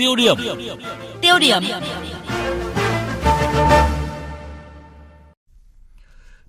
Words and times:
Tiêu 0.00 0.16
điểm. 0.16 0.36
Tiêu 1.22 1.38
điểm. 1.40 1.62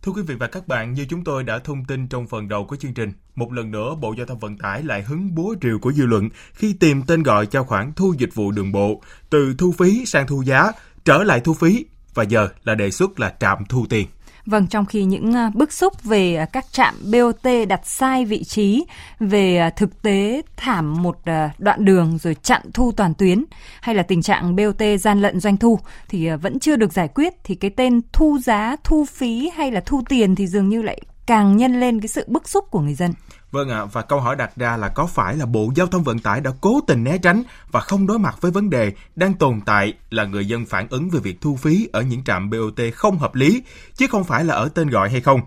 Thưa 0.02 0.12
quý 0.12 0.21
vị 0.27 0.36
và 0.36 0.47
các 0.47 0.68
bạn, 0.68 0.93
như 0.93 1.05
chúng 1.09 1.23
tôi 1.23 1.43
đã 1.43 1.59
thông 1.59 1.86
tin 1.86 2.07
trong 2.07 2.27
phần 2.27 2.48
đầu 2.48 2.66
của 2.66 2.75
chương 2.75 2.93
trình, 2.93 3.14
một 3.36 3.54
lần 3.54 3.71
nữa 3.71 3.95
Bộ 4.02 4.14
Giao 4.18 4.25
thông 4.25 4.39
Vận 4.39 4.57
tải 4.57 4.84
lại 4.84 5.04
hứng 5.04 5.36
búa 5.36 5.55
rìu 5.61 5.79
của 5.79 5.91
dư 5.91 6.05
luận 6.05 6.29
khi 6.54 6.73
tìm 6.73 7.04
tên 7.07 7.23
gọi 7.23 7.45
cho 7.45 7.64
khoản 7.64 7.93
thu 7.95 8.14
dịch 8.18 8.36
vụ 8.36 8.52
đường 8.52 8.71
bộ 8.71 9.02
từ 9.29 9.55
thu 9.57 9.71
phí 9.71 10.05
sang 10.05 10.27
thu 10.27 10.41
giá, 10.41 10.71
trở 11.05 11.23
lại 11.23 11.39
thu 11.39 11.54
phí 11.54 11.86
và 12.13 12.23
giờ 12.23 12.49
là 12.63 12.75
đề 12.75 12.91
xuất 12.91 13.20
là 13.20 13.36
trạm 13.39 13.65
thu 13.70 13.86
tiền. 13.89 14.07
Vâng, 14.46 14.68
trong 14.68 14.86
khi 14.86 15.04
những 15.04 15.34
à, 15.34 15.52
bức 15.54 15.73
xúc 15.73 16.04
về 16.04 16.36
à, 16.36 16.46
các 16.46 16.66
trạm 16.71 16.96
BOT 17.12 17.68
đặt 17.68 17.82
sai 17.84 18.26
vị 18.26 18.44
trí, 18.44 18.86
về 19.20 19.58
à, 19.58 19.70
thực 19.70 20.02
tế 20.02 20.41
thảm 20.58 21.04
một 21.04 21.18
đoạn 21.58 21.86
đường 21.86 22.18
rồi 22.18 22.36
chặn 22.44 22.62
thu 22.73 22.91
toàn 22.91 23.13
tuyến, 23.13 23.46
hay 23.82 23.96
là 23.96 24.04
tình 24.04 24.22
trạng 24.22 24.55
BOT 24.55 24.82
gian 24.99 25.22
lận 25.22 25.40
doanh 25.40 25.58
thu 25.58 25.80
thì 26.09 26.30
vẫn 26.30 26.59
chưa 26.59 26.76
được 26.76 26.94
giải 26.94 27.08
quyết, 27.08 27.34
thì 27.44 27.55
cái 27.55 27.72
tên 27.72 28.02
thu 28.13 28.38
giá, 28.44 28.76
thu 28.84 29.05
phí 29.05 29.49
hay 29.55 29.72
là 29.72 29.82
thu 29.85 30.02
tiền 30.09 30.35
thì 30.35 30.48
dường 30.48 30.70
như 30.70 30.82
lại 30.82 31.02
càng 31.26 31.58
nhân 31.58 31.80
lên 31.80 32.02
cái 32.02 32.08
sự 32.08 32.26
bức 32.27 32.49
xúc 32.49 32.66
của 32.71 32.80
người 32.80 32.94
dân. 32.94 33.13
Vâng 33.52 33.70
ạ, 33.70 33.80
à, 33.80 33.86
và 33.86 34.02
câu 34.02 34.20
hỏi 34.20 34.36
đặt 34.36 34.52
ra 34.55 34.78
là 34.78 34.90
có 34.90 35.05
phải 35.05 35.38
là 35.38 35.46
Bộ 35.46 35.72
Giao 35.76 35.88
thông 35.88 36.04
Vận 36.04 36.20
tải 36.20 36.41
đã 36.41 36.52
cố 36.62 36.82
tình 36.88 37.04
né 37.04 37.18
tránh 37.18 37.44
và 37.72 37.80
không 37.80 38.08
đối 38.08 38.20
mặt 38.20 38.36
với 38.41 38.52
vấn 38.52 38.70
đề 38.70 38.94
đang 39.16 39.34
tồn 39.34 39.62
tại 39.66 39.94
là 40.10 40.26
người 40.26 40.46
dân 40.46 40.66
phản 40.66 40.88
ứng 40.90 41.10
về 41.10 41.20
việc 41.20 41.41
thu 41.41 41.55
phí 41.55 41.90
ở 41.94 42.02
những 42.02 42.24
trạm 42.24 42.50
BOT 42.50 42.80
không 42.96 43.18
hợp 43.18 43.36
lý, 43.36 43.64
chứ 43.96 44.08
không 44.08 44.24
phải 44.24 44.46
là 44.46 44.55
ở 44.55 44.70
tên 44.70 44.90
gọi 44.90 45.10
hay 45.10 45.22
không. 45.22 45.41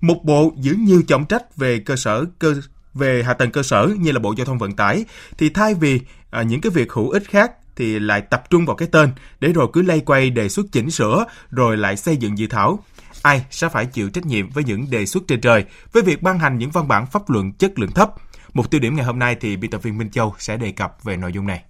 Một 0.00 0.24
bộ 0.24 0.52
giữ 0.56 0.72
nhiều 0.78 1.02
trọng 1.08 1.24
trách 1.24 1.56
về 1.56 1.78
cơ 1.78 1.96
sở 1.96 2.24
cơ 2.38 2.54
về 2.94 3.22
hạ 3.22 3.34
tầng 3.34 3.50
cơ 3.50 3.62
sở 3.62 3.88
như 3.98 4.12
là 4.12 4.18
Bộ 4.18 4.34
Giao 4.36 4.46
thông 4.46 4.58
Vận 4.58 4.72
tải 4.72 5.04
thì 5.38 5.48
thay 5.48 5.74
vì 5.74 6.00
à, 6.30 6.42
những 6.42 6.60
cái 6.60 6.70
việc 6.70 6.92
hữu 6.92 7.10
ích 7.10 7.28
khác 7.28 7.52
thì 7.76 7.98
lại 7.98 8.20
tập 8.20 8.50
trung 8.50 8.66
vào 8.66 8.76
cái 8.76 8.88
tên 8.92 9.10
để 9.40 9.52
rồi 9.52 9.66
cứ 9.72 9.82
lay 9.82 10.00
quay 10.00 10.30
đề 10.30 10.48
xuất 10.48 10.66
chỉnh 10.72 10.90
sửa 10.90 11.24
rồi 11.50 11.76
lại 11.76 11.96
xây 11.96 12.16
dựng 12.16 12.38
dự 12.38 12.46
thảo 12.46 12.84
ai 13.22 13.44
sẽ 13.50 13.68
phải 13.68 13.86
chịu 13.86 14.10
trách 14.10 14.26
nhiệm 14.26 14.50
với 14.50 14.64
những 14.64 14.90
đề 14.90 15.06
xuất 15.06 15.22
trên 15.28 15.40
trời 15.40 15.64
với 15.92 16.02
việc 16.02 16.22
ban 16.22 16.38
hành 16.38 16.58
những 16.58 16.70
văn 16.70 16.88
bản 16.88 17.06
pháp 17.06 17.30
luận 17.30 17.52
chất 17.52 17.78
lượng 17.78 17.90
thấp. 17.90 18.14
Một 18.54 18.70
tiêu 18.70 18.80
điểm 18.80 18.96
ngày 18.96 19.04
hôm 19.04 19.18
nay 19.18 19.36
thì 19.40 19.56
biên 19.56 19.70
tập 19.70 19.82
viên 19.82 19.98
Minh 19.98 20.10
Châu 20.10 20.34
sẽ 20.38 20.56
đề 20.56 20.72
cập 20.72 21.04
về 21.04 21.16
nội 21.16 21.32
dung 21.32 21.46
này. 21.46 21.62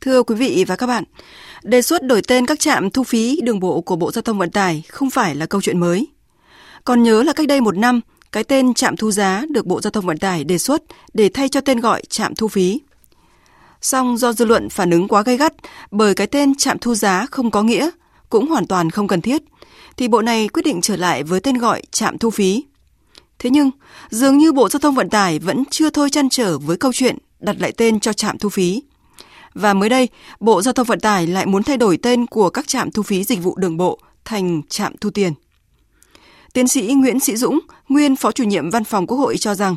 Thưa 0.00 0.22
quý 0.22 0.34
vị 0.34 0.64
và 0.68 0.76
các 0.76 0.86
bạn, 0.86 1.04
đề 1.62 1.82
xuất 1.82 2.02
đổi 2.02 2.22
tên 2.28 2.46
các 2.46 2.60
trạm 2.60 2.90
thu 2.90 3.04
phí 3.04 3.40
đường 3.42 3.60
bộ 3.60 3.80
của 3.80 3.96
Bộ 3.96 4.12
Giao 4.12 4.22
thông 4.22 4.38
Vận 4.38 4.50
tải 4.50 4.82
không 4.88 5.10
phải 5.10 5.34
là 5.34 5.46
câu 5.46 5.60
chuyện 5.60 5.80
mới. 5.80 6.08
Còn 6.84 7.02
nhớ 7.02 7.22
là 7.22 7.32
cách 7.32 7.46
đây 7.46 7.60
một 7.60 7.76
năm, 7.76 8.00
cái 8.32 8.44
tên 8.44 8.74
trạm 8.74 8.96
thu 8.96 9.10
giá 9.10 9.44
được 9.50 9.66
Bộ 9.66 9.80
Giao 9.80 9.90
thông 9.90 10.06
Vận 10.06 10.18
tải 10.18 10.44
đề 10.44 10.58
xuất 10.58 10.82
để 11.14 11.30
thay 11.34 11.48
cho 11.48 11.60
tên 11.60 11.80
gọi 11.80 12.02
trạm 12.08 12.34
thu 12.34 12.48
phí. 12.48 12.80
Song 13.80 14.16
do 14.16 14.32
dư 14.32 14.44
luận 14.44 14.68
phản 14.68 14.90
ứng 14.90 15.08
quá 15.08 15.22
gay 15.22 15.36
gắt 15.36 15.52
bởi 15.90 16.14
cái 16.14 16.26
tên 16.26 16.54
trạm 16.54 16.78
thu 16.78 16.94
giá 16.94 17.26
không 17.30 17.50
có 17.50 17.62
nghĩa, 17.62 17.90
cũng 18.30 18.48
hoàn 18.48 18.66
toàn 18.66 18.90
không 18.90 19.08
cần 19.08 19.20
thiết, 19.20 19.42
thì 19.96 20.08
bộ 20.08 20.22
này 20.22 20.48
quyết 20.48 20.62
định 20.64 20.80
trở 20.80 20.96
lại 20.96 21.22
với 21.22 21.40
tên 21.40 21.58
gọi 21.58 21.82
trạm 21.90 22.18
thu 22.18 22.30
phí. 22.30 22.64
Thế 23.38 23.50
nhưng, 23.50 23.70
dường 24.10 24.38
như 24.38 24.52
Bộ 24.52 24.68
Giao 24.68 24.80
thông 24.80 24.94
Vận 24.94 25.10
tải 25.10 25.38
vẫn 25.38 25.64
chưa 25.70 25.90
thôi 25.90 26.10
chăn 26.10 26.28
trở 26.28 26.58
với 26.58 26.76
câu 26.76 26.92
chuyện 26.92 27.18
đặt 27.40 27.56
lại 27.60 27.72
tên 27.76 28.00
cho 28.00 28.12
trạm 28.12 28.38
thu 28.38 28.48
phí. 28.48 28.82
Và 29.54 29.74
mới 29.74 29.88
đây, 29.88 30.08
Bộ 30.40 30.62
Giao 30.62 30.72
thông 30.72 30.86
Vận 30.86 31.00
tải 31.00 31.26
lại 31.26 31.46
muốn 31.46 31.62
thay 31.62 31.76
đổi 31.76 31.96
tên 31.96 32.26
của 32.26 32.50
các 32.50 32.68
trạm 32.68 32.90
thu 32.90 33.02
phí 33.02 33.24
dịch 33.24 33.42
vụ 33.42 33.56
đường 33.56 33.76
bộ 33.76 33.98
thành 34.24 34.62
trạm 34.68 34.96
thu 35.00 35.10
tiền. 35.10 35.32
Tiến 36.52 36.68
sĩ 36.68 36.82
Nguyễn 36.82 37.20
Sĩ 37.20 37.36
Dũng, 37.36 37.58
nguyên 37.88 38.16
Phó 38.16 38.32
chủ 38.32 38.44
nhiệm 38.44 38.70
Văn 38.70 38.84
phòng 38.84 39.06
Quốc 39.06 39.18
hội 39.18 39.36
cho 39.36 39.54
rằng, 39.54 39.76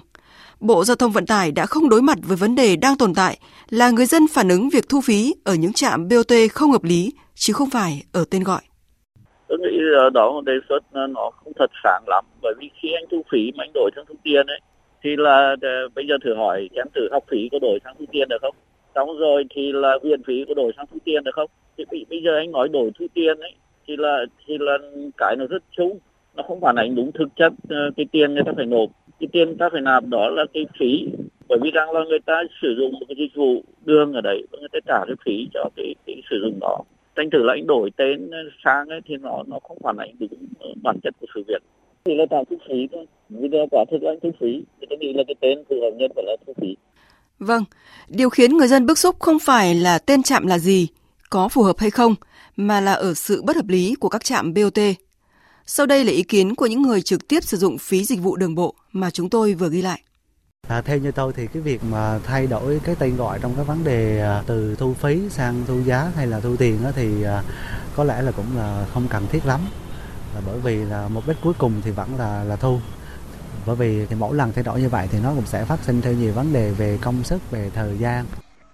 Bộ 0.60 0.86
Giao 0.86 0.96
thông 0.96 1.12
Vận 1.12 1.26
tải 1.26 1.52
đã 1.52 1.66
không 1.66 1.90
đối 1.90 2.02
mặt 2.02 2.18
với 2.22 2.38
vấn 2.38 2.56
đề 2.56 2.76
đang 2.76 2.98
tồn 2.98 3.14
tại 3.14 3.40
là 3.70 3.90
người 3.90 4.06
dân 4.06 4.28
phản 4.28 4.50
ứng 4.50 4.70
việc 4.70 4.90
thu 4.90 5.02
phí 5.02 5.36
ở 5.44 5.54
những 5.54 5.74
trạm 5.74 6.08
BOT 6.08 6.34
không 6.52 6.72
hợp 6.72 6.84
lý, 6.84 7.12
chứ 7.36 7.54
không 7.54 7.70
phải 7.70 8.04
ở 8.12 8.26
tên 8.30 8.44
gọi 8.44 8.62
tôi 9.58 9.72
nghĩ 9.72 9.80
đó 10.14 10.32
một 10.32 10.46
đề 10.46 10.54
xuất 10.70 10.84
nó 10.92 11.30
không 11.30 11.54
thật 11.56 11.72
sáng 11.84 12.04
lắm. 12.08 12.26
Bởi 12.42 12.54
vì 12.60 12.70
khi 12.82 12.90
anh 12.94 13.06
thu 13.12 13.22
phí 13.32 13.52
mà 13.56 13.64
anh 13.64 13.72
đổi 13.74 13.92
sang 13.96 14.06
thu 14.08 14.16
tiền 14.24 14.48
ấy 14.48 14.60
thì 15.04 15.16
là 15.16 15.56
ờ, 15.62 15.88
bây 15.96 16.08
giờ 16.08 16.16
thử 16.24 16.34
hỏi 16.36 16.70
em 16.74 16.88
thử 16.96 17.02
học 17.12 17.24
phí 17.32 17.50
có 17.52 17.60
đổi 17.60 17.80
sang 17.84 17.96
thu 18.00 18.06
tiền 18.12 18.30
được 18.30 18.42
không? 18.42 18.56
Xong 18.96 19.18
rồi 19.18 19.44
thì 19.56 19.72
là 19.72 19.98
viện 20.04 20.24
phí 20.28 20.46
có 20.48 20.54
đổi 20.54 20.72
sang 20.78 20.86
thu 20.92 20.98
tiền 21.06 21.24
được 21.24 21.36
không? 21.36 21.50
Thì 21.78 22.06
bây 22.10 22.22
giờ 22.24 22.38
anh 22.38 22.52
nói 22.52 22.68
đổi 22.70 22.92
thu 23.00 23.06
tiền 23.14 23.40
ấy 23.40 23.52
thì 23.88 23.96
là 23.98 24.26
thì 24.48 24.58
là 24.60 24.78
cái 25.18 25.36
nó 25.36 25.46
rất 25.46 25.64
chung. 25.78 26.00
Nó 26.36 26.44
không 26.44 26.62
phản 26.62 26.76
ánh 26.76 26.96
đúng 26.96 27.12
thực 27.12 27.28
chất 27.36 27.54
ờ, 27.70 27.92
cái 27.98 28.06
tiền 28.12 28.34
người 28.34 28.44
ta 28.46 28.52
phải 28.56 28.66
nộp. 28.66 28.90
Cái 29.20 29.28
tiền 29.32 29.58
ta 29.58 29.70
phải 29.72 29.82
nạp 29.82 30.04
đó 30.06 30.30
là 30.30 30.46
cái 30.54 30.66
phí. 30.80 31.08
Bởi 31.48 31.60
vì 31.62 31.72
rằng 31.72 31.92
là 31.92 32.00
người 32.10 32.20
ta 32.26 32.44
sử 32.62 32.76
dụng 32.78 32.92
một 32.92 33.06
cái 33.08 33.16
dịch 33.20 33.36
vụ 33.36 33.64
đường 33.86 34.14
ở 34.14 34.22
đấy 34.22 34.44
và 34.52 34.60
người 34.60 34.70
ta 34.72 34.80
trả 34.88 35.06
cái 35.06 35.16
phí 35.26 35.48
cho 35.54 35.70
cái, 35.76 35.96
cái 36.06 36.22
sử 36.30 36.36
dụng 36.42 36.60
đó 36.62 36.78
tranh 37.16 37.30
thử 37.32 37.44
lãnh 37.44 37.68
đổi 37.68 37.90
tên 37.98 38.32
sang 38.64 38.88
ấy 38.88 39.00
thì 39.06 39.16
nó 39.22 39.44
nó 39.48 39.60
không 39.64 39.78
phản 39.84 39.98
ánh 39.98 40.16
đúng 40.20 40.30
bản 40.84 41.00
chất 41.04 41.14
của 41.20 41.28
sự 41.36 41.44
việc 41.48 41.64
thì 42.06 42.16
là 42.16 42.26
tạo 42.30 42.44
thu 42.50 42.58
phí 42.70 42.88
thôi 42.92 43.06
vì 43.30 43.50
là 43.52 43.66
quả 43.72 43.86
thực 43.92 44.04
là 44.04 44.12
thu 44.24 44.32
phí 44.40 44.64
thì 44.80 44.88
tôi 44.90 44.98
nghĩ 44.98 45.14
là 45.14 45.24
cái 45.28 45.36
tên 45.40 45.64
phù 45.70 45.76
hợp 45.82 45.92
nhất 45.98 46.12
phải 46.16 46.24
là 46.28 46.36
thu 46.48 46.54
phí 46.62 46.76
Vâng, 47.40 47.64
điều 48.08 48.30
khiến 48.30 48.58
người 48.58 48.68
dân 48.68 48.86
bức 48.86 48.98
xúc 48.98 49.16
không 49.20 49.40
phải 49.40 49.76
là 49.76 49.98
tên 49.98 50.24
trạm 50.24 50.48
là 50.48 50.60
gì, 50.60 50.88
có 51.30 51.48
phù 51.48 51.64
hợp 51.64 51.80
hay 51.80 51.90
không, 51.90 52.16
mà 52.56 52.82
là 52.82 52.94
ở 52.94 53.14
sự 53.14 53.42
bất 53.42 53.56
hợp 53.56 53.68
lý 53.68 53.96
của 54.00 54.10
các 54.10 54.24
trạm 54.24 54.54
BOT. 54.54 54.80
Sau 55.66 55.86
đây 55.86 56.06
là 56.06 56.12
ý 56.12 56.24
kiến 56.24 56.56
của 56.56 56.66
những 56.66 56.82
người 56.82 57.02
trực 57.02 57.28
tiếp 57.28 57.44
sử 57.44 57.58
dụng 57.58 57.78
phí 57.78 58.04
dịch 58.04 58.20
vụ 58.20 58.36
đường 58.36 58.56
bộ 58.56 58.76
mà 58.92 59.10
chúng 59.10 59.30
tôi 59.30 59.54
vừa 59.54 59.70
ghi 59.70 59.82
lại. 59.82 60.02
À, 60.68 60.82
theo 60.82 60.98
như 60.98 61.12
tôi 61.12 61.34
thì 61.34 61.48
cái 61.48 61.62
việc 61.62 61.84
mà 61.84 62.20
thay 62.24 62.48
đổi 62.48 62.80
cái 62.84 62.96
tên 63.00 63.16
gọi 63.16 63.40
trong 63.42 63.56
cái 63.56 63.66
vấn 63.66 63.84
đề 63.84 64.22
à, 64.22 64.44
từ 64.46 64.76
thu 64.76 64.94
phí 64.94 65.30
sang 65.30 65.64
thu 65.68 65.82
giá 65.82 66.12
hay 66.16 66.28
là 66.28 66.40
thu 66.40 66.56
tiền 66.58 66.84
đó 66.84 66.92
thì 66.96 67.24
à, 67.24 67.44
có 67.96 68.04
lẽ 68.04 68.22
là 68.22 68.32
cũng 68.32 68.58
là 68.58 68.86
không 68.94 69.08
cần 69.10 69.28
thiết 69.28 69.46
lắm. 69.46 69.62
Là 70.36 70.42
bởi 70.46 70.60
vì 70.60 70.86
là 70.86 71.08
mục 71.08 71.28
đích 71.28 71.38
cuối 71.42 71.54
cùng 71.58 71.82
thì 71.84 71.92
vẫn 71.92 72.16
là 72.16 72.44
là 72.44 72.56
thu. 72.56 72.80
Bởi 73.66 73.76
vì 73.76 74.06
thì 74.06 74.16
mỗi 74.16 74.36
lần 74.36 74.54
thay 74.54 74.64
đổi 74.64 74.82
như 74.82 74.90
vậy 74.90 75.08
thì 75.12 75.20
nó 75.24 75.34
cũng 75.36 75.46
sẽ 75.46 75.66
phát 75.66 75.80
sinh 75.80 76.02
theo 76.02 76.14
nhiều 76.14 76.34
vấn 76.34 76.54
đề 76.54 76.72
về 76.72 77.00
công 77.02 77.24
sức 77.24 77.52
về 77.52 77.70
thời 77.70 77.98
gian. 77.98 78.26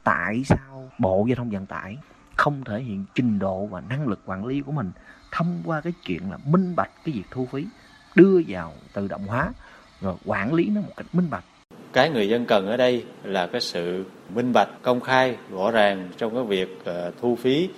Tại 0.03 0.43
sao 0.45 0.89
bộ 0.99 1.25
giao 1.29 1.35
thông 1.35 1.49
vận 1.49 1.65
tải 1.65 1.97
không 2.35 2.63
thể 2.63 2.81
hiện 2.81 3.05
trình 3.15 3.39
độ 3.39 3.65
và 3.65 3.81
năng 3.81 4.07
lực 4.07 4.19
quản 4.25 4.45
lý 4.45 4.61
của 4.61 4.71
mình 4.71 4.91
thông 5.31 5.61
qua 5.65 5.81
cái 5.81 5.93
chuyện 6.05 6.31
là 6.31 6.37
minh 6.45 6.75
bạch 6.75 6.91
cái 7.05 7.15
việc 7.15 7.25
thu 7.31 7.47
phí 7.51 7.67
đưa 8.15 8.41
vào 8.47 8.73
tự 8.93 9.07
động 9.07 9.27
hóa 9.27 9.51
rồi 10.01 10.15
quản 10.25 10.53
lý 10.53 10.69
nó 10.69 10.81
một 10.81 10.93
cách 10.97 11.07
minh 11.13 11.29
bạch? 11.29 11.43
Cái 11.93 12.09
người 12.09 12.29
dân 12.29 12.45
cần 12.45 12.67
ở 12.67 12.77
đây 12.77 13.05
là 13.23 13.47
cái 13.47 13.61
sự 13.61 14.03
minh 14.35 14.53
bạch 14.53 14.69
công 14.81 15.01
khai 15.01 15.35
rõ 15.51 15.71
ràng 15.71 16.09
trong 16.17 16.35
cái 16.35 16.43
việc 16.43 16.77
uh, 16.81 17.13
thu 17.21 17.35
phí 17.35 17.69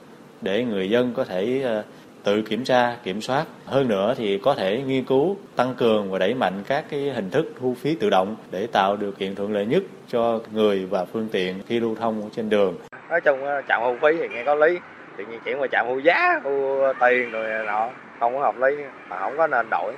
để 0.42 0.64
người 0.64 0.90
dân 0.90 1.14
có 1.14 1.24
thể 1.24 1.66
uh, 1.80 1.86
tự 2.24 2.42
kiểm 2.42 2.64
tra 2.64 2.98
kiểm 3.04 3.22
soát. 3.22 3.46
Hơn 3.66 3.88
nữa 3.88 4.14
thì 4.18 4.38
có 4.38 4.56
thể 4.56 4.82
nghiên 4.82 5.06
cứu 5.06 5.38
tăng 5.56 5.74
cường 5.76 6.12
và 6.12 6.20
đẩy 6.20 6.34
mạnh 6.34 6.64
các 6.68 6.86
cái 6.90 7.00
hình 7.00 7.30
thức 7.30 7.54
thu 7.60 7.76
phí 7.82 7.96
tự 7.96 8.10
động 8.10 8.36
để 8.52 8.68
tạo 8.68 8.98
điều 8.98 9.12
kiện 9.12 9.36
thuận 9.36 9.54
lợi 9.54 9.66
nhất 9.66 9.84
cho 10.08 10.40
người 10.52 10.86
và 10.86 11.06
phương 11.06 11.28
tiện 11.32 11.62
khi 11.68 11.80
lưu 11.80 11.96
thông 11.96 12.30
trên 12.36 12.50
đường. 12.50 12.78
Nói 13.10 13.22
chung 13.22 13.44
ờ, 13.44 13.62
trạm 13.68 13.82
thu 13.84 13.96
phí 14.02 14.18
thì 14.18 14.28
nghe 14.30 14.44
có 14.44 14.56
lý 14.56 14.80
tự 15.18 15.26
nhiên 15.26 15.40
chuyển 15.46 15.60
qua 15.60 15.68
trạm 15.72 15.86
thu 15.90 16.00
giá 16.00 16.42
thu 16.44 16.80
tiền 17.00 17.32
rồi 17.32 17.66
nọ 17.66 17.90
không 18.20 18.34
có 18.34 18.40
hợp 18.40 18.56
lý 18.58 18.84
mà 19.10 19.20
không 19.20 19.38
có 19.38 19.48
nên 19.48 19.68
đổi. 19.72 19.94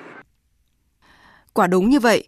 Quả 1.54 1.68
đúng 1.68 1.90
như 1.90 2.00
vậy 2.00 2.24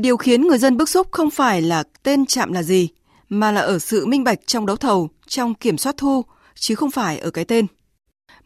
Điều 0.00 0.16
khiến 0.16 0.42
người 0.42 0.58
dân 0.58 0.76
bức 0.76 0.88
xúc 0.88 1.08
không 1.10 1.30
phải 1.30 1.62
là 1.62 1.82
tên 2.02 2.26
trạm 2.26 2.52
là 2.52 2.62
gì, 2.62 2.88
mà 3.28 3.52
là 3.52 3.60
ở 3.60 3.78
sự 3.78 4.06
minh 4.06 4.24
bạch 4.24 4.38
trong 4.46 4.66
đấu 4.66 4.76
thầu, 4.76 5.08
trong 5.26 5.54
kiểm 5.54 5.78
soát 5.78 5.94
thu, 5.96 6.24
chứ 6.54 6.74
không 6.74 6.90
phải 6.90 7.18
ở 7.18 7.30
cái 7.30 7.44
tên. 7.44 7.66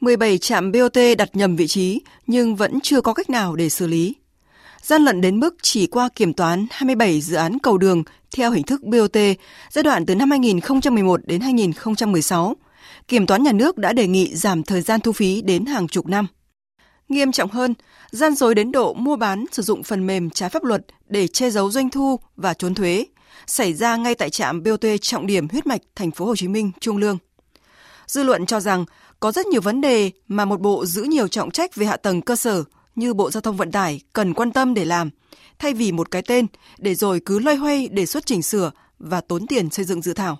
17 0.01 0.39
trạm 0.39 0.73
BOT 0.73 0.99
đặt 1.19 1.37
nhầm 1.37 1.57
vị 1.57 1.67
trí 1.67 2.01
nhưng 2.27 2.57
vẫn 2.57 2.81
chưa 2.83 3.01
có 3.01 3.15
cách 3.15 3.31
nào 3.31 3.57
để 3.57 3.69
xử 3.69 3.87
lý. 3.87 4.15
Gian 4.83 5.03
lận 5.03 5.21
đến 5.21 5.41
mức 5.41 5.57
chỉ 5.63 5.87
qua 5.87 6.09
kiểm 6.17 6.33
toán 6.33 6.67
27 6.71 7.21
dự 7.21 7.37
án 7.37 7.59
cầu 7.59 7.79
đường 7.79 8.03
theo 8.37 8.51
hình 8.51 8.63
thức 8.63 8.83
BOT 8.83 9.17
giai 9.71 9.83
đoạn 9.83 10.07
từ 10.07 10.15
năm 10.15 10.31
2011 10.31 11.21
đến 11.25 11.41
2016. 11.41 12.57
Kiểm 13.09 13.27
toán 13.27 13.43
nhà 13.43 13.53
nước 13.53 13.79
đã 13.79 13.93
đề 13.93 14.07
nghị 14.07 14.35
giảm 14.35 14.63
thời 14.63 14.81
gian 14.81 15.01
thu 15.01 15.13
phí 15.13 15.43
đến 15.43 15.67
hàng 15.67 15.89
chục 15.89 16.07
năm. 16.07 16.27
Nghiêm 17.09 17.33
trọng 17.33 17.51
hơn, 17.51 17.75
gian 18.11 18.35
dối 18.35 18.55
đến 18.55 18.73
độ 18.73 18.95
mua 18.95 19.17
bán 19.17 19.45
sử 19.53 19.63
dụng 19.63 19.83
phần 19.83 20.07
mềm 20.07 20.31
trái 20.31 20.49
pháp 20.49 20.65
luật 20.65 20.87
để 21.09 21.27
che 21.27 21.51
giấu 21.51 21.71
doanh 21.71 21.91
thu 21.91 22.21
và 22.37 22.55
trốn 22.55 22.75
thuế 22.75 23.07
xảy 23.47 23.75
ra 23.75 23.97
ngay 23.97 24.15
tại 24.15 24.31
trạm 24.31 24.63
BOT 24.63 24.85
trọng 25.01 25.27
điểm 25.27 25.49
huyết 25.49 25.67
mạch 25.67 25.81
thành 25.97 26.11
phố 26.11 26.25
Hồ 26.25 26.37
Chí 26.37 26.49
Minh 26.49 26.71
Trung 26.81 26.97
Lương. 26.97 27.19
Dư 28.07 28.23
luận 28.23 28.47
cho 28.47 28.61
rằng 28.61 28.85
có 29.21 29.33
rất 29.33 29.47
nhiều 29.47 29.61
vấn 29.61 29.81
đề 29.81 30.11
mà 30.29 30.45
một 30.45 30.61
bộ 30.61 30.87
giữ 30.87 31.03
nhiều 31.03 31.29
trọng 31.29 31.51
trách 31.51 31.75
về 31.75 31.87
hạ 31.87 31.97
tầng 31.97 32.23
cơ 32.23 32.37
sở 32.37 32.65
như 32.95 33.15
Bộ 33.15 33.31
Giao 33.31 33.41
thông 33.41 33.57
Vận 33.57 33.73
tải 33.73 34.01
cần 34.13 34.35
quan 34.35 34.53
tâm 34.53 34.75
để 34.75 34.85
làm, 34.85 35.11
thay 35.59 35.75
vì 35.75 35.93
một 35.93 36.11
cái 36.11 36.23
tên 36.23 36.47
để 36.79 36.95
rồi 36.95 37.21
cứ 37.27 37.39
loay 37.39 37.57
hoay 37.57 37.89
đề 37.89 38.07
xuất 38.07 38.27
chỉnh 38.27 38.43
sửa 38.43 38.71
và 38.99 39.21
tốn 39.21 39.47
tiền 39.47 39.71
xây 39.71 39.85
dựng 39.85 40.03
dự 40.03 40.15
thảo. 40.15 40.39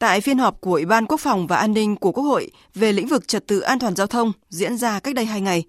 Tại 0.00 0.20
phiên 0.20 0.38
họp 0.38 0.60
của 0.60 0.72
Ủy 0.72 0.84
ban 0.84 1.06
Quốc 1.06 1.20
phòng 1.20 1.46
và 1.46 1.56
An 1.56 1.74
ninh 1.74 1.96
của 1.96 2.12
Quốc 2.12 2.24
hội 2.24 2.50
về 2.74 2.92
lĩnh 2.92 3.06
vực 3.06 3.28
trật 3.28 3.46
tự 3.46 3.60
an 3.60 3.78
toàn 3.78 3.96
giao 3.96 4.06
thông 4.06 4.32
diễn 4.48 4.76
ra 4.76 5.00
cách 5.00 5.14
đây 5.14 5.24
hai 5.24 5.40
ngày, 5.40 5.64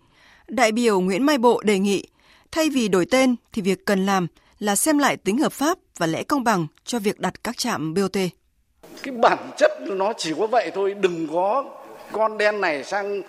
đại 0.47 0.71
biểu 0.71 0.99
Nguyễn 0.99 1.23
Mai 1.23 1.37
Bộ 1.37 1.61
đề 1.63 1.79
nghị 1.79 2.07
thay 2.51 2.69
vì 2.69 2.87
đổi 2.87 3.05
tên 3.11 3.35
thì 3.53 3.61
việc 3.61 3.85
cần 3.85 4.05
làm 4.05 4.27
là 4.59 4.75
xem 4.75 4.97
lại 4.97 5.17
tính 5.17 5.37
hợp 5.37 5.51
pháp 5.51 5.77
và 5.97 6.07
lẽ 6.07 6.23
công 6.23 6.43
bằng 6.43 6.67
cho 6.85 6.99
việc 6.99 7.19
đặt 7.19 7.43
các 7.43 7.57
trạm 7.57 7.93
BOT. 7.93 8.17
cái 9.03 9.13
bản 9.21 9.37
chất 9.57 9.71
nó 9.81 10.13
chỉ 10.17 10.33
có 10.39 10.47
vậy 10.47 10.71
thôi 10.75 10.95
đừng 11.01 11.27
có 11.33 11.65
con 12.11 12.37
đen 12.37 12.61
này 12.61 12.83
sang 12.83 13.21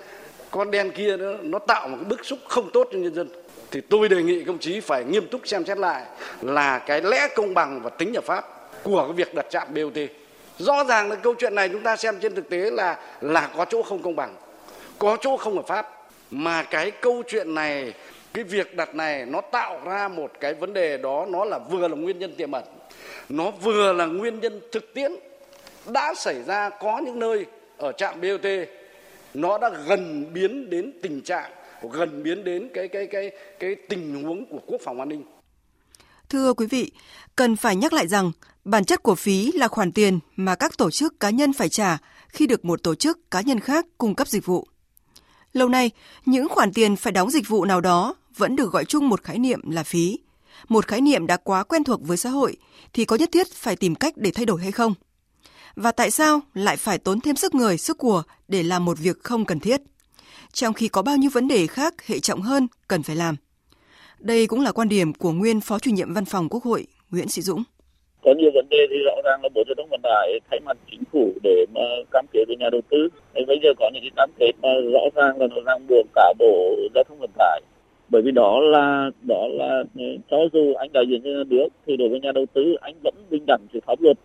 con 0.50 0.70
đen 0.70 0.90
kia 0.96 1.16
nữa 1.16 1.38
nó 1.42 1.58
tạo 1.58 1.88
một 1.88 1.96
cái 1.96 2.04
bức 2.04 2.24
xúc 2.24 2.38
không 2.48 2.70
tốt 2.72 2.88
cho 2.92 2.98
nhân 2.98 3.14
dân 3.14 3.28
thì 3.70 3.80
tôi 3.80 4.08
đề 4.08 4.22
nghị 4.22 4.44
công 4.44 4.58
chí 4.58 4.80
phải 4.80 5.04
nghiêm 5.04 5.26
túc 5.30 5.40
xem 5.44 5.64
xét 5.64 5.78
lại 5.78 6.04
là 6.42 6.78
cái 6.78 7.02
lẽ 7.02 7.28
công 7.36 7.54
bằng 7.54 7.80
và 7.82 7.90
tính 7.90 8.14
hợp 8.14 8.24
pháp 8.24 8.44
của 8.82 9.04
cái 9.06 9.12
việc 9.12 9.34
đặt 9.34 9.46
trạm 9.50 9.74
BOT. 9.74 10.21
Rõ 10.58 10.84
ràng 10.84 11.10
là 11.10 11.16
câu 11.16 11.34
chuyện 11.38 11.54
này 11.54 11.68
chúng 11.68 11.82
ta 11.82 11.96
xem 11.96 12.20
trên 12.20 12.34
thực 12.34 12.48
tế 12.48 12.70
là 12.70 12.98
là 13.20 13.50
có 13.56 13.64
chỗ 13.64 13.82
không 13.82 14.02
công 14.02 14.16
bằng, 14.16 14.36
có 14.98 15.16
chỗ 15.20 15.36
không 15.36 15.56
hợp 15.56 15.66
pháp 15.66 15.88
mà 16.30 16.62
cái 16.62 16.90
câu 16.90 17.22
chuyện 17.28 17.54
này 17.54 17.94
cái 18.32 18.44
việc 18.44 18.76
đặt 18.76 18.94
này 18.94 19.26
nó 19.26 19.40
tạo 19.40 19.80
ra 19.84 20.08
một 20.08 20.32
cái 20.40 20.54
vấn 20.54 20.72
đề 20.72 20.98
đó 20.98 21.26
nó 21.28 21.44
là 21.44 21.58
vừa 21.58 21.88
là 21.88 21.96
nguyên 21.96 22.18
nhân 22.18 22.34
tiềm 22.36 22.52
ẩn 22.52 22.64
nó 23.28 23.50
vừa 23.50 23.92
là 23.92 24.06
nguyên 24.06 24.40
nhân 24.40 24.60
thực 24.72 24.94
tiễn 24.94 25.12
đã 25.86 26.14
xảy 26.14 26.42
ra 26.42 26.68
có 26.70 27.00
những 27.04 27.18
nơi 27.18 27.46
ở 27.78 27.92
trạm 27.92 28.20
BOT 28.20 28.46
nó 29.34 29.58
đã 29.58 29.70
gần 29.86 30.26
biến 30.34 30.70
đến 30.70 30.92
tình 31.02 31.20
trạng 31.20 31.50
gần 31.92 32.22
biến 32.22 32.44
đến 32.44 32.68
cái 32.74 32.88
cái 32.88 33.06
cái 33.06 33.30
cái 33.58 33.74
tình 33.74 34.22
huống 34.22 34.46
của 34.46 34.58
quốc 34.66 34.80
phòng 34.84 34.98
an 34.98 35.08
ninh. 35.08 35.24
Thưa 36.32 36.52
quý 36.52 36.66
vị, 36.66 36.90
cần 37.36 37.56
phải 37.56 37.76
nhắc 37.76 37.92
lại 37.92 38.08
rằng 38.08 38.32
bản 38.64 38.84
chất 38.84 39.02
của 39.02 39.14
phí 39.14 39.52
là 39.52 39.68
khoản 39.68 39.92
tiền 39.92 40.18
mà 40.36 40.54
các 40.54 40.76
tổ 40.78 40.90
chức 40.90 41.20
cá 41.20 41.30
nhân 41.30 41.52
phải 41.52 41.68
trả 41.68 41.98
khi 42.28 42.46
được 42.46 42.64
một 42.64 42.82
tổ 42.82 42.94
chức 42.94 43.30
cá 43.30 43.40
nhân 43.40 43.60
khác 43.60 43.86
cung 43.98 44.14
cấp 44.14 44.28
dịch 44.28 44.46
vụ. 44.46 44.66
Lâu 45.52 45.68
nay, 45.68 45.90
những 46.26 46.48
khoản 46.48 46.72
tiền 46.72 46.96
phải 46.96 47.12
đóng 47.12 47.30
dịch 47.30 47.48
vụ 47.48 47.64
nào 47.64 47.80
đó 47.80 48.14
vẫn 48.36 48.56
được 48.56 48.72
gọi 48.72 48.84
chung 48.84 49.08
một 49.08 49.22
khái 49.22 49.38
niệm 49.38 49.70
là 49.70 49.82
phí. 49.82 50.18
Một 50.68 50.86
khái 50.86 51.00
niệm 51.00 51.26
đã 51.26 51.36
quá 51.36 51.64
quen 51.64 51.84
thuộc 51.84 52.06
với 52.06 52.16
xã 52.16 52.30
hội 52.30 52.56
thì 52.92 53.04
có 53.04 53.16
nhất 53.16 53.28
thiết 53.32 53.52
phải 53.52 53.76
tìm 53.76 53.94
cách 53.94 54.14
để 54.16 54.30
thay 54.30 54.46
đổi 54.46 54.62
hay 54.62 54.72
không? 54.72 54.94
Và 55.76 55.92
tại 55.92 56.10
sao 56.10 56.40
lại 56.54 56.76
phải 56.76 56.98
tốn 56.98 57.20
thêm 57.20 57.36
sức 57.36 57.54
người, 57.54 57.78
sức 57.78 57.98
của 57.98 58.22
để 58.48 58.62
làm 58.62 58.84
một 58.84 58.98
việc 58.98 59.22
không 59.22 59.44
cần 59.44 59.60
thiết? 59.60 59.80
Trong 60.52 60.74
khi 60.74 60.88
có 60.88 61.02
bao 61.02 61.16
nhiêu 61.16 61.30
vấn 61.30 61.48
đề 61.48 61.66
khác 61.66 62.06
hệ 62.06 62.20
trọng 62.20 62.42
hơn 62.42 62.66
cần 62.88 63.02
phải 63.02 63.16
làm. 63.16 63.36
Đây 64.22 64.46
cũng 64.46 64.60
là 64.60 64.72
quan 64.72 64.88
điểm 64.88 65.12
của 65.18 65.32
nguyên 65.32 65.60
Phó 65.60 65.78
chủ 65.78 65.90
nhiệm 65.90 66.14
Văn 66.14 66.24
phòng 66.24 66.48
Quốc 66.50 66.62
hội 66.64 66.86
Nguyễn 67.10 67.28
Sĩ 67.28 67.42
Dũng. 67.42 67.62
Có 68.24 68.34
nhiều 68.38 68.50
vấn 68.54 68.66
đề 68.70 68.86
thì 68.90 68.96
rõ 69.06 69.12
ràng 69.24 69.42
là 69.42 69.48
Bộ 69.54 69.62
Giao 69.66 69.74
thông 69.76 69.88
Vận 69.90 70.00
tải 70.02 70.40
thay 70.50 70.60
mặt 70.60 70.76
chính 70.90 71.02
phủ 71.12 71.32
để 71.42 71.66
mà 71.74 71.80
cam 72.10 72.26
kết 72.32 72.44
với 72.46 72.56
nhà 72.56 72.68
đầu 72.72 72.80
tư. 72.90 73.08
Nên 73.34 73.46
bây 73.46 73.60
giờ 73.62 73.68
có 73.78 73.90
những 73.92 74.02
cái 74.02 74.10
cam 74.16 74.30
kết 74.38 74.52
mà 74.62 74.68
rõ 74.92 75.00
ràng 75.14 75.40
là 75.40 75.46
nó 75.46 75.56
ràng 75.66 75.86
buộc 75.88 76.06
cả 76.14 76.32
Bộ 76.38 76.76
Giao 76.94 77.04
thông 77.04 77.18
Vận 77.18 77.30
tải 77.38 77.60
bởi 78.12 78.22
vì 78.22 78.30
đó 78.30 78.60
là 78.60 79.10
đó 79.28 79.46
là 79.50 79.84
ừ, 79.98 80.04
cho 80.30 80.36
dù 80.52 80.74
anh 80.74 80.92
đại 80.92 81.04
diện 81.08 81.20
cho 81.24 81.30
nhà 81.30 81.44
nước 81.48 81.68
thì 81.86 81.96
đối 81.96 82.08
với 82.08 82.20
nhà 82.20 82.32
đầu 82.34 82.46
tư 82.52 82.76
anh 82.80 82.94
vẫn 83.04 83.14
bình 83.30 83.44
đẳng 83.46 83.66
trước 83.72 83.80
pháp 83.86 84.00
luật 84.00 84.16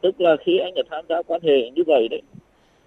tức 0.00 0.20
là 0.20 0.36
khi 0.44 0.58
anh 0.58 0.74
đã 0.74 0.82
tham 0.90 1.04
gia 1.08 1.22
quan 1.22 1.40
hệ 1.42 1.70
như 1.70 1.82
vậy 1.86 2.08
đấy, 2.08 2.22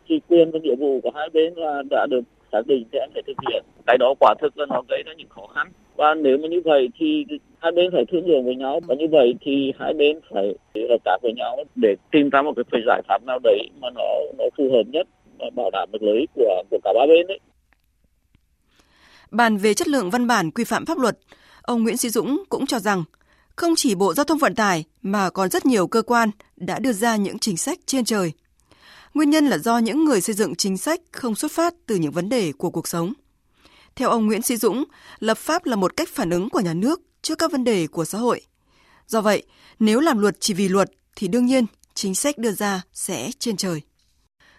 thì 0.08 0.20
quyền 0.28 0.52
và 0.52 0.60
nghĩa 0.60 0.76
vụ 0.76 1.00
của 1.04 1.12
hai 1.16 1.30
bên 1.30 1.54
là 1.54 1.84
đã 1.90 2.08
được 2.10 2.22
xác 2.52 2.68
định 2.68 2.84
thì 2.92 3.00
anh 3.00 3.10
phải 3.14 3.24
thực 3.28 3.38
hiện 3.50 3.64
cái 3.88 3.98
đó 3.98 4.14
quả 4.20 4.36
thực 4.42 4.58
là 4.58 4.66
nó 4.70 4.82
gây 4.90 5.04
ra 5.06 5.14
những 5.18 5.30
khó 5.30 5.48
khăn 5.56 5.68
và 5.98 6.14
nếu 6.14 6.38
mà 6.38 6.48
như 6.48 6.62
vậy 6.66 6.90
thì 7.00 7.26
hai 7.60 7.72
bên 7.72 7.92
phải 7.92 8.06
thương 8.12 8.28
lượng 8.28 8.46
với 8.46 8.56
nhau 8.56 8.80
và 8.88 8.96
như 8.96 9.06
vậy 9.12 9.34
thì 9.42 9.74
hai 9.80 9.94
bên 9.94 10.20
phải 10.34 10.56
hợp 10.90 10.98
tác 11.04 11.18
với 11.22 11.34
nhau 11.34 11.58
để 11.76 11.96
tìm 12.12 12.30
ra 12.30 12.42
một 12.42 12.54
cái 12.72 12.82
giải 12.88 13.02
pháp 13.08 13.24
nào 13.24 13.40
đấy 13.44 13.70
mà 13.82 13.88
nó 13.96 14.04
nó 14.38 14.46
phù 14.58 14.64
hợp 14.72 14.84
nhất 14.92 15.08
và 15.40 15.46
bảo 15.56 15.70
đảm 15.74 15.90
được 15.92 16.04
lợi 16.04 16.18
ích 16.20 16.30
của 16.36 16.64
của 16.70 16.78
cả 16.84 16.94
ba 16.96 17.06
bên 17.08 17.28
đấy 17.28 17.40
Bàn 19.32 19.58
về 19.58 19.74
chất 19.74 19.88
lượng 19.88 20.10
văn 20.10 20.28
bản 20.28 20.52
quy 20.52 20.64
phạm 20.64 20.86
pháp 20.86 20.98
luật, 20.98 21.18
ông 21.62 21.84
Nguyễn 21.84 21.98
Sĩ 21.98 22.10
Dũng 22.10 22.44
cũng 22.50 22.66
cho 22.66 22.80
rằng 22.80 23.04
không 23.56 23.74
chỉ 23.76 23.96
Bộ 23.96 24.14
Giao 24.14 24.24
thông 24.24 24.38
Vận 24.38 24.56
tải 24.56 24.84
mà 25.02 25.30
còn 25.30 25.50
rất 25.50 25.66
nhiều 25.66 25.88
cơ 25.88 26.02
quan 26.02 26.30
đã 26.56 26.80
đưa 26.80 26.94
ra 26.94 27.16
những 27.16 27.40
chính 27.40 27.58
sách 27.58 27.80
trên 27.86 28.06
trời. 28.06 28.32
Nguyên 29.14 29.30
nhân 29.30 29.46
là 29.46 29.58
do 29.58 29.78
những 29.78 30.06
người 30.06 30.22
xây 30.22 30.36
dựng 30.36 30.56
chính 30.56 30.78
sách 30.78 31.02
không 31.12 31.36
xuất 31.36 31.52
phát 31.52 31.74
từ 31.86 31.96
những 31.96 32.12
vấn 32.12 32.30
đề 32.30 32.52
của 32.58 32.70
cuộc 32.70 32.88
sống. 32.88 33.14
Theo 33.98 34.10
ông 34.10 34.26
Nguyễn 34.26 34.42
Sĩ 34.42 34.58
Dũng, 34.58 34.84
lập 35.20 35.38
pháp 35.38 35.66
là 35.66 35.76
một 35.76 35.98
cách 35.98 36.10
phản 36.10 36.30
ứng 36.30 36.50
của 36.50 36.60
nhà 36.60 36.74
nước 36.74 37.02
trước 37.22 37.38
các 37.38 37.52
vấn 37.52 37.64
đề 37.64 37.88
của 37.88 38.06
xã 38.06 38.18
hội. 38.18 38.42
Do 39.08 39.22
vậy, 39.22 39.44
nếu 39.80 40.00
làm 40.00 40.20
luật 40.20 40.36
chỉ 40.40 40.54
vì 40.54 40.70
luật 40.70 40.92
thì 41.16 41.28
đương 41.28 41.46
nhiên 41.46 41.66
chính 41.94 42.16
sách 42.16 42.38
đưa 42.38 42.52
ra 42.52 42.82
sẽ 42.94 43.30
trên 43.40 43.58
trời. 43.58 43.82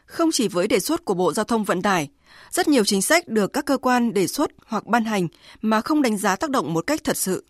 Không 0.06 0.31
chỉ 0.32 0.49
với 0.49 0.69
đề 0.69 0.81
xuất 0.81 1.05
của 1.05 1.14
Bộ 1.14 1.32
Giao 1.32 1.44
thông 1.44 1.64
Vận 1.64 1.82
tải, 1.82 2.08
rất 2.50 2.69
nhiều 2.69 2.85
chính 2.85 3.02
sách 3.02 3.29
được 3.29 3.52
các 3.52 3.67
cơ 3.67 3.79
quan 3.79 4.14
đề 4.14 4.26
xuất 4.26 4.50
hoặc 4.67 4.87
ban 4.87 5.05
hành 5.05 5.29
mà 5.62 5.81
không 5.81 6.02
đánh 6.02 6.17
giá 6.17 6.37
tác 6.37 6.50
động 6.50 6.75
một 6.75 6.87
cách 6.87 7.05
thật 7.05 7.17
sự. 7.17 7.44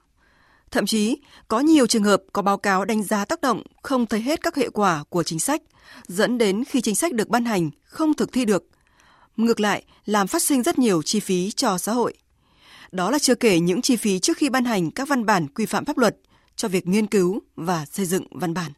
Thậm 0.70 0.86
chí, 0.86 1.16
có 1.48 1.60
nhiều 1.60 1.86
trường 1.86 2.04
hợp 2.04 2.22
có 2.32 2.42
báo 2.42 2.58
cáo 2.58 2.84
đánh 2.84 3.02
giá 3.02 3.24
tác 3.24 3.40
động 3.40 3.62
không 3.82 4.06
thấy 4.06 4.20
hết 4.20 4.42
các 4.42 4.56
hệ 4.56 4.70
quả 4.70 5.04
của 5.08 5.22
chính 5.22 5.40
sách, 5.40 5.62
dẫn 6.06 6.38
đến 6.38 6.64
khi 6.64 6.80
chính 6.80 6.94
sách 6.94 7.12
được 7.12 7.28
ban 7.28 7.44
hành 7.44 7.70
không 7.84 8.14
thực 8.14 8.32
thi 8.32 8.44
được. 8.44 8.64
Ngược 9.38 9.60
lại, 9.60 9.82
làm 10.04 10.26
phát 10.26 10.42
sinh 10.42 10.62
rất 10.62 10.78
nhiều 10.78 11.02
chi 11.02 11.20
phí 11.20 11.50
cho 11.50 11.78
xã 11.78 11.92
hội. 11.92 12.14
Đó 12.92 13.10
là 13.10 13.18
chưa 13.18 13.34
kể 13.34 13.60
những 13.60 13.82
chi 13.82 13.96
phí 13.96 14.18
trước 14.18 14.36
khi 14.36 14.48
ban 14.48 14.64
hành 14.64 14.90
các 14.90 15.08
văn 15.08 15.26
bản 15.26 15.48
quy 15.48 15.66
phạm 15.66 15.84
pháp 15.84 15.98
luật 15.98 16.16
cho 16.56 16.68
việc 16.68 16.86
nghiên 16.86 17.06
cứu 17.06 17.40
và 17.56 17.86
xây 17.86 18.06
dựng 18.06 18.24
văn 18.30 18.54
bản. 18.54 18.72